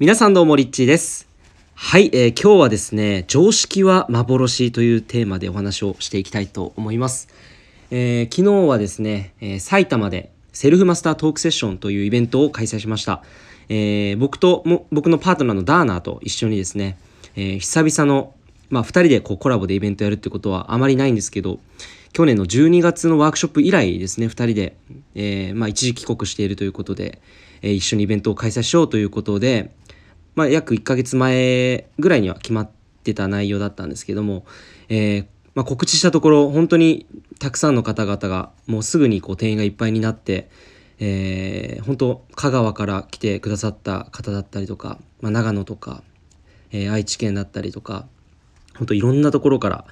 [0.00, 1.28] 皆さんどうもリッチーです。
[1.74, 7.28] はい、えー今日はですね、常識は幻というテーマでお話をしていきたいと思います。
[7.90, 13.22] えー昨日はですね、えー埼玉でセルフマスタートークセッションというイベントを開催しました。
[13.68, 16.96] えー僕とも、僕のパートナーのダーナーと一緒にですね、
[17.36, 18.32] え久々の、
[18.70, 21.60] まあ、2人でこうコラボでイベントやるってことはあまりないんですけど、
[22.14, 24.76] 去年の12月のワークショップ以来ですね、2人で、
[25.14, 27.20] えまあ、一時帰国しているということで、
[27.62, 29.72] え一緒にイベントを開催しようということで、
[30.34, 32.70] まあ、約1ヶ月前ぐらいには決まっ
[33.02, 34.44] てた内容だったんですけども、
[34.88, 37.06] えまあ、告知したところ本当に
[37.38, 40.48] たくさんの方々がもうすぐにこう定員がいっぱいになって、
[40.98, 46.02] えー本当香川から来てくださった方だったりとか、まあ、長野とか、
[46.72, 48.06] えー愛知県だったりとか
[48.76, 49.84] 本当いろんなところから、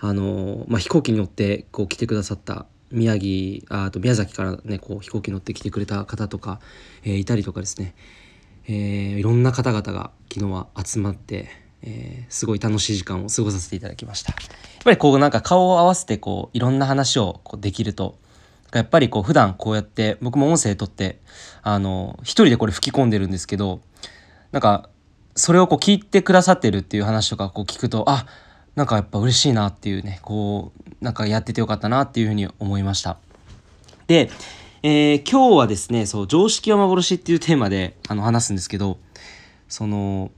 [0.00, 6.60] あのーまあ、飛行機に乗ってこう来てくださった宮城あと宮崎からねこう飛行機乗って来てくれた方とか、
[7.02, 7.94] えーいたりとかですね、
[8.66, 11.48] えーいろんな方々が昨日は集まって、
[11.82, 14.32] えーすごい楽しい時間を過ごさせていただきました。
[14.32, 18.18] やっぱりこうなんか顔を合わせてこういろんな話をこうできると
[18.72, 21.20] やっぱりこう普段こうやって僕も音声取って
[21.62, 23.80] あの一人でこれ吹き込んでるんですけど
[24.52, 24.88] なんか
[25.36, 28.26] それをこう聞いてくださってるっていう話とかこう聞くとあ
[28.74, 33.18] なんかやっぱ嬉しいなっていうねこうなんかやっててよかったなっていうふうに思いました。
[34.06, 34.30] で、
[34.82, 38.98] えー今日はですねそう常識は幻っていうテーマであの話すんですけど
[39.68, 40.30] その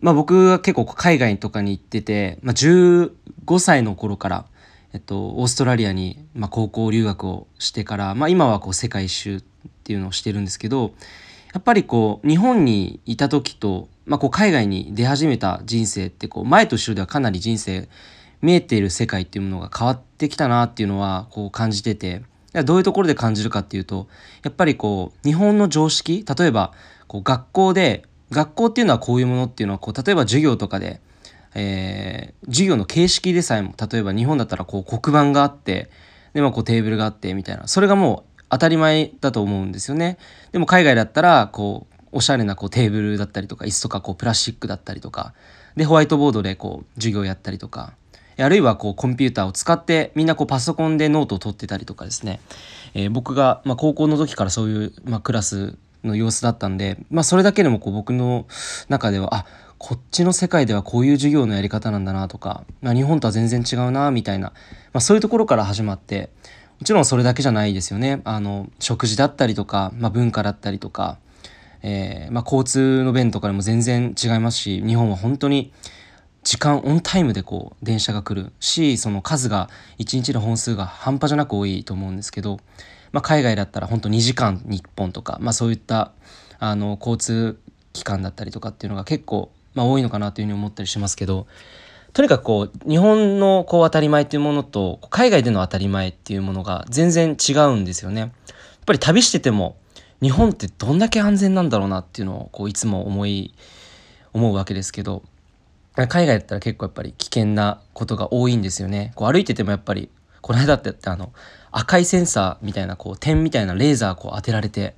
[0.00, 3.10] まあ僕が結構海外とかに行ってて、まあ、15
[3.58, 4.46] 歳の頃から、
[4.92, 9.40] えっと、オーストラリアに、まあ、高校留学をしてから、まあ、今はこう世界一周っ
[9.84, 10.92] ていうのをしてるんですけど
[11.52, 17.88] やっぱりこう日本にいた時と、まあ、こう海外に出始めた人生ってこう前と後ろではかなり人生
[18.40, 22.22] 見えている世界っていうものが変わってきたなっていうのはこう感じてて
[22.64, 24.08] どういうところで感じるかっていうと
[24.42, 26.72] やっぱりこう日本の常識例えば
[27.06, 31.00] こう学校で学校っていうのはこういうものっていうのはこう例えば授業とかで、
[31.54, 35.90] えー授業の形式でさえも例えば日本だったらこう黒板があって
[36.32, 40.18] で、まあ、こうテーブルがあってみたいなそれがもう当たり前だと思うんですよね。
[40.52, 45.32] でも海外だったらこうおしゃれなこうテーブルだったりとか椅子とかこうプラスチックだったりとか
[45.74, 47.94] でホワイトボードでこう授業やったりとか
[48.36, 52.40] あるいはこうコンピューターを使ってみんなこうパソコンでノートを取ってたりとかですね、
[52.92, 58.46] えー僕が、まあ、高校の時からそういう、まあ、クラスの様子だったんで、まあ、それだけでもこう僕の
[58.88, 59.46] 中ではあ
[59.78, 64.52] こっちの世界ではこういう授業のやり方なんだなとか、まあ、日本とは全然違うなみたいな、
[64.92, 66.30] まあ、そういうところから始まって
[66.82, 68.22] もちろんそれだけじゃないですよね。
[68.24, 71.18] あの食事だったりとか、まあ、文化だったりとか、
[71.80, 75.72] えーまあ、交通の便とかでも全然違いますし日本は本当に
[76.42, 82.58] 時間オンタイムでこう電車が来るしその数が1日の本数が半端じゃなく多いと思うんですけど、
[83.12, 86.10] まあ、海外だったら本当2時間に1本とか、まあ、そういった
[86.58, 87.60] あの交通
[87.92, 91.46] 機関だったりとかっていうのが結構、まあ、多いのかなというふうに思ったりしますけど
[92.12, 98.20] とにかくこう日本のこう当たり前っていうものと海外での当たり前っていうものが全然違うんですよね。
[98.20, 98.30] やっ
[98.84, 99.76] ぱり旅してても
[100.20, 103.54] 日本ってどんだけ安全なんだろうなっていうのをこういつも思い
[104.32, 105.22] 思うわけですけど
[105.94, 109.12] 海外だったら結構やっぱり危険なことが多いんですよね。
[109.14, 111.32] こう歩いててもやっぱりこの間ってあの
[111.70, 114.94] 赤いセンサーみたいなこう点みたいなレーザーこう当てられて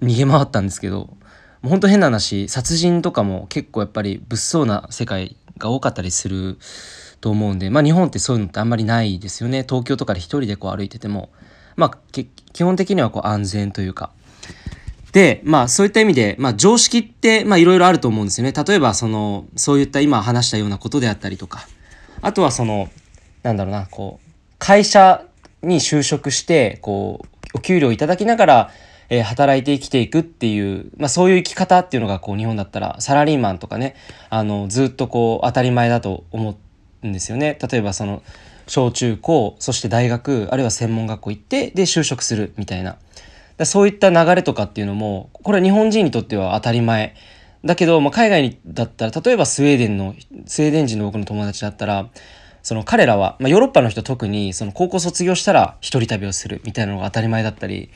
[0.00, 1.16] 逃げ回ったんですけども
[1.64, 6.58] うほんと変な話殺人とかも結構やっぱり物騒な世界が多かったりする
[7.20, 9.62] と思うんでまあ日本ってそういうのってあんまりないですよね。
[9.62, 11.30] 東京とかで一人でこう歩いてても。
[11.76, 14.10] まあけ基本的にはこう安全というか。
[15.12, 18.52] で、まあそういった意味で、まあ常識って、まあいろいろあると思うんですよね。
[18.52, 21.66] 例えばその、そういった今話したようなことであったりとか、
[22.20, 22.88] あとはその、
[23.42, 25.24] なんだろうな、こう、会社
[25.62, 28.70] に就職して、こう、お給料いただきながら、
[29.08, 33.96] えー働いて生きていくっていう、まあそういう生き方っていうのがこう日本だったらサラリーマンとかね、
[34.30, 36.56] あの、ずっとこう当たり前だと思
[37.02, 37.58] うんですよね。
[37.70, 38.22] 例えばその、
[38.66, 42.96] 小中高、そして大学、あるいは専門学校行って、で就職するみたいな。
[43.56, 47.14] だそういった流れとかっていうのもこれは日本人にとっては当たり前
[47.64, 50.14] だけど、まあ、海外だったら例えばスウェーデンの
[50.46, 52.08] スウェーデン人の僕の友達だったら
[52.62, 57.90] その彼らは、まあ、ヨーロッパの人特にその高校卒業したら一人旅をするみたいなのが当たり前だったり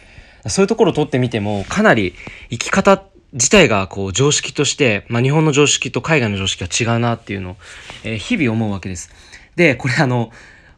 [0.48, 2.14] そういうところを取ってみてもかなり
[2.50, 3.02] 生き方
[3.32, 7.56] 自体がこう常識として、まあ、日本の常識と海外の常識は違うなっていうのを、
[8.04, 9.10] えー日々思うわけです。
[9.56, 10.30] でこれあの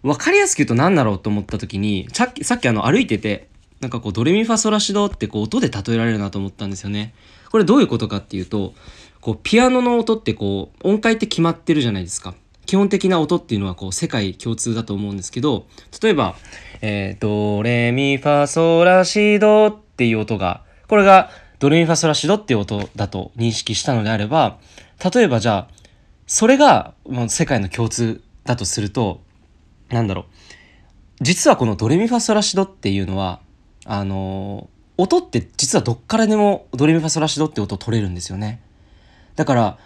[0.03, 3.49] 分かりやすく言うと何だろうと思った時にさっきさっきあの歩いてて
[3.81, 7.15] なんかこうドレミファソラシドってこう音で例えられるなと思ったんですよね。
[7.51, 8.75] これどういうことかっていうと
[9.21, 12.35] こうピアノの音ってこう音階って決まってるじゃないですか。
[12.67, 15.67] 基本的な音っていうのはこう世界共通だと思うんですけど
[16.01, 16.37] 例えば、
[16.83, 24.59] えードレミファソラシドっていう音がこれがドレミファソラシドっていう音だと認識したのであれば
[25.13, 25.69] 例えばじゃあ
[26.27, 26.95] それが
[27.29, 29.21] 世界の共通だとすると
[29.89, 30.25] なんだろう。
[31.23, 33.41] 実はこのドレミファソラシドっていうのは
[33.85, 38.63] あの音って実はどっからでもドレミファソラシドって音取れるんですよね。
[39.37, 39.79] だから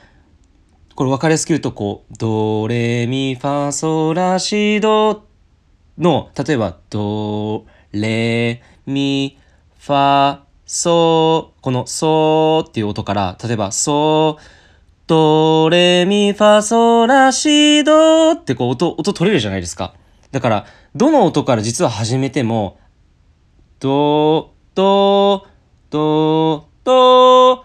[0.95, 5.25] これ分かりやすく言うとこうドレミファソラシド
[5.99, 9.39] の例えばドレミ
[9.79, 14.39] ファソこのソっていう音から例えばソ
[15.07, 19.95] ドレミファソラシドってこう音音取れるじゃないですか。
[20.33, 22.79] だからどの音から実は始めても
[23.79, 25.47] ドド
[25.91, 27.64] ドド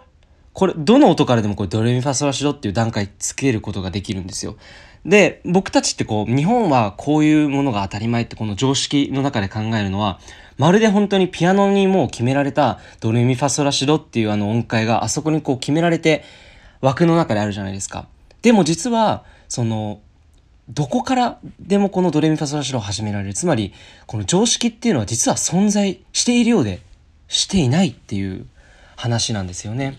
[0.60, 4.58] これどの音からでもこれドレミファソラシドっていう段階つけることができるんですよ
[5.06, 10.20] で僕たちってこう日本はこういうものが当たり前ってこの常識の中で考えるのは
[10.58, 16.26] まるで本当にピアノにもう決められたドレミファソラシドっていうあの音階があそこにこう決められて
[16.82, 18.10] 枠の中であるじゃないですか。
[18.42, 20.02] でも実はその
[20.68, 23.74] どこからでもこのドレミファソラシドを始められるつまり
[24.08, 26.82] この常識っていうのは実は存在しているようで
[27.30, 28.46] していないっていう
[28.98, 29.98] 話なんですよね。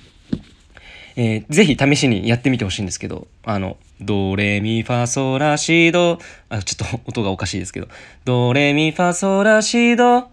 [1.16, 6.18] えー、ぜひ試しにやってみてほしいんですけど、あの、ドレミファソラシド、
[6.48, 7.88] あ、ちょっと 音がおかしいですけど、
[8.24, 10.28] ドレミファソラシド、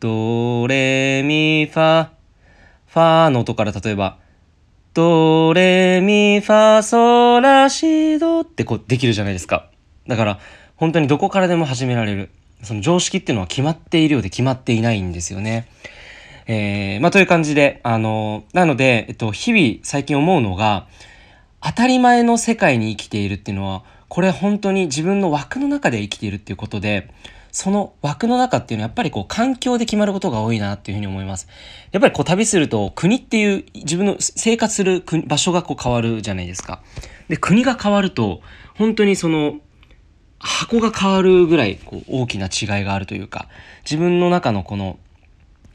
[0.00, 2.08] ドレミファ、
[2.86, 4.18] ファの音から例えば、
[4.94, 9.68] ドレミファソラシドってこうできるじゃないですか。
[10.08, 10.38] だから、
[10.76, 12.30] 本当にどこからでも始められる。
[12.62, 15.68] その常識っていうのは決まっているようで決まっていないんですよね。
[16.46, 20.86] えー、まあ、という感じで、あの、なので、えっと、日々最近思うのが、
[21.62, 27.08] 当たり前の世界に生きているっていうのは、これ本当に自分の枠の中で生きているっていうことで、
[27.52, 31.48] その枠の中っていうのはやっぱりこう環境で決まることが多いなっていうふうに思います。
[31.92, 36.80] やっぱりこう旅すると国っていう自分の生活する場所がこう変わるじゃないですか。
[37.28, 38.40] で、国が変わると
[38.76, 39.58] 本当にその
[40.38, 43.48] 箱が変わるぐらいこう大きな違いがあるというか、
[43.84, 44.98] 自分の中のこの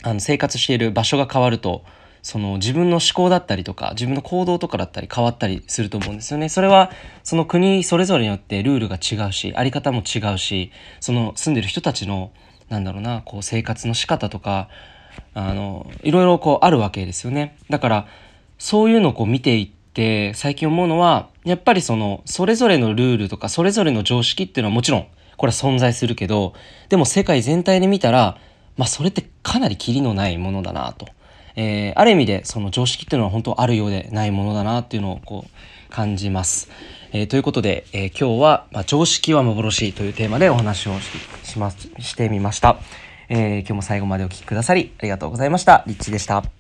[0.06, 1.84] あの生活している場所が変わると
[2.22, 6.50] その自分の思考だったりとか自分の行動とかだったり変わったりすると思うんですよね。
[6.50, 6.92] それは
[7.24, 12.32] その国それぞれによってルールが違うしあり方も違うしその住んでる人たちの
[12.70, 14.70] なんだろうなこう生活の仕方とか
[15.34, 17.58] あのいろいろこうあるわけですよね。
[17.70, 18.08] だから
[18.58, 25.08] そういうのをこう見ていって最近思うのはやっぱりそのそれぞれのルールとかそれぞれの常識っていうのはもちろん
[25.38, 26.54] これは存在するけど
[26.90, 28.38] でも世界全体で見たら
[28.78, 31.08] まあそれってかなりキリのないものだなと。
[31.58, 36.70] えー、ある意味でその常識っていうのは本当あるようでないものだなっていうのをこう感じます。
[37.14, 41.10] えー、ということで、えー、今日は、まあ、常識は幻というテーマでお話をし
[41.44, 42.78] しますしてみました。
[43.30, 45.84] え、今日も最後までお聴きくださりありがとうございました。
[45.88, 46.55] リッチでした。